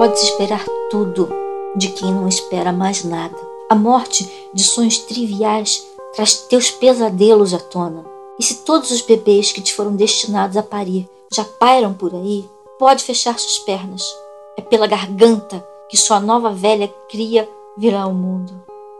Pode-se 0.00 0.24
esperar 0.24 0.64
tudo 0.90 1.28
de 1.76 1.88
quem 1.88 2.10
não 2.10 2.26
espera 2.26 2.72
mais 2.72 3.04
nada. 3.04 3.36
A 3.68 3.74
morte 3.74 4.26
de 4.54 4.64
sonhos 4.64 4.96
triviais 4.96 5.86
traz 6.14 6.36
teus 6.36 6.70
pesadelos 6.70 7.52
à 7.52 7.58
tona. 7.58 8.06
E 8.38 8.42
se 8.42 8.64
todos 8.64 8.90
os 8.90 9.02
bebês 9.02 9.52
que 9.52 9.60
te 9.60 9.74
foram 9.74 9.94
destinados 9.94 10.56
a 10.56 10.62
parir 10.62 11.06
já 11.30 11.44
pairam 11.44 11.92
por 11.92 12.14
aí, 12.14 12.48
pode 12.78 13.04
fechar 13.04 13.38
suas 13.38 13.58
pernas. 13.58 14.02
É 14.56 14.62
pela 14.62 14.86
garganta 14.86 15.62
que 15.90 15.98
sua 15.98 16.18
nova 16.18 16.50
velha 16.50 16.88
cria 17.10 17.46
virá 17.76 18.04
ao 18.04 18.14
mundo. 18.14 18.54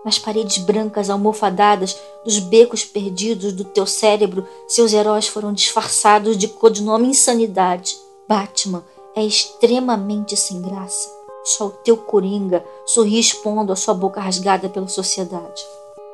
Nas 0.04 0.18
paredes 0.18 0.58
brancas 0.58 1.08
almofadadas 1.08 1.98
dos 2.26 2.38
becos 2.38 2.84
perdidos 2.84 3.54
do 3.54 3.64
teu 3.64 3.86
cérebro, 3.86 4.46
seus 4.68 4.92
heróis 4.92 5.26
foram 5.26 5.54
disfarçados 5.54 6.36
de 6.36 6.46
codinome 6.46 7.08
insanidade. 7.08 7.96
Batman 8.28 8.84
é 9.14 9.24
extremamente 9.24 10.36
sem 10.36 10.60
graça. 10.60 11.08
Só 11.44 11.66
o 11.66 11.70
teu 11.70 11.96
coringa 11.96 12.64
sorri 12.86 13.18
expondo 13.18 13.72
a 13.72 13.76
sua 13.76 13.94
boca 13.94 14.20
rasgada 14.20 14.68
pela 14.68 14.88
sociedade. 14.88 15.62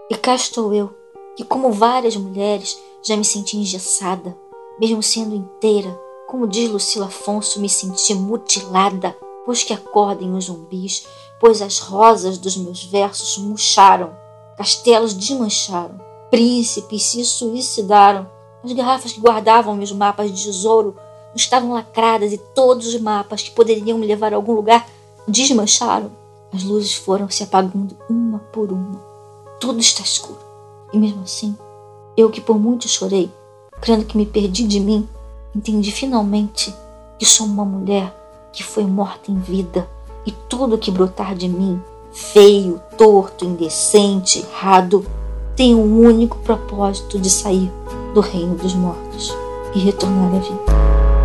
E 0.09 0.14
cá 0.14 0.34
estou 0.34 0.72
eu, 0.72 0.91
que 1.36 1.45
como 1.45 1.72
várias 1.72 2.16
mulheres 2.16 2.78
já 3.02 3.16
me 3.16 3.24
senti 3.24 3.56
engessada, 3.56 4.36
mesmo 4.78 5.02
sendo 5.02 5.34
inteira. 5.34 5.98
Como 6.28 6.46
diz 6.46 6.70
Lucila 6.70 7.06
Afonso, 7.06 7.60
me 7.60 7.69
senti 7.69 8.14
mutilada, 8.14 9.16
pois 9.44 9.62
que 9.62 9.72
acordem 9.72 10.34
os 10.34 10.47
zumbis, 10.47 11.06
pois 11.41 11.60
as 11.60 11.78
rosas 11.78 12.38
dos 12.38 12.56
meus 12.56 12.84
versos 12.84 13.38
murcharam, 13.38 14.16
castelos 14.56 15.12
desmancharam, 15.12 16.00
príncipes 16.30 17.05
se 17.05 17.24
suicidaram, 17.24 18.28
as 18.64 18.72
garrafas 18.72 19.12
que 19.12 19.20
guardavam 19.20 19.77
meus 19.77 19.92
mapas 19.92 20.33
de 20.33 20.44
tesouro 20.44 20.97
estavam 21.37 21.73
lacradas 21.73 22.33
e 22.33 22.39
todos 22.39 22.87
os 22.87 23.01
mapas 23.01 23.42
que 23.42 23.51
poderiam 23.51 23.98
me 23.98 24.06
levar 24.06 24.33
a 24.33 24.37
algum 24.37 24.53
lugar 24.53 24.89
desmancharam. 25.29 26.11
As 26.53 26.62
luzes 26.62 26.95
foram 26.95 27.28
se 27.28 27.43
apagando 27.43 27.97
uma 28.09 28.39
por 28.39 28.73
uma. 28.73 29.01
Tudo 29.61 29.78
está 29.78 30.03
escuro. 30.03 30.39
E 30.93 30.98
mesmo 30.98 31.23
assim, 31.23 31.56
eu 32.17 32.31
que 32.31 32.41
por 32.41 32.59
muito 32.59 32.89
chorei, 32.89 33.31
crendo 33.81 34.05
que 34.05 34.17
me 34.17 34.25
perdi 34.25 34.65
de 34.65 34.81
mim, 34.81 35.09
entendi 35.55 35.91
finalmente 35.93 36.75
que 37.19 37.27
sou 37.27 37.47
uma 37.47 37.65
mulher 37.65 38.15
que 38.53 38.62
foi 38.62 38.84
morta 38.84 39.31
em 39.31 39.39
vida 39.39 39.87
e 40.25 40.33
tudo 40.48 40.78
que 40.78 40.91
brotar 40.91 41.34
de 41.34 41.48
mim, 41.48 41.81
feio, 42.12 42.81
torto, 42.97 43.45
indecente, 43.45 44.39
errado, 44.39 45.05
tem 45.55 45.75
um 45.75 46.00
único 46.00 46.39
propósito 46.39 47.19
de 47.19 47.31
sair 47.31 47.71
do 48.15 48.21
reino 48.21 48.55
dos 48.56 48.75
mortos 48.75 49.34
e 49.75 49.78
retornar 49.78 50.34
à 50.34 50.39
vida. 50.39 51.16